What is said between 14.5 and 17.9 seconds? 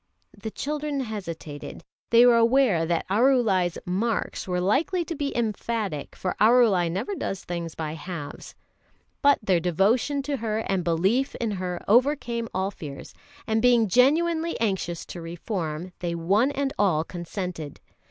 anxious to reform, they one and all consented.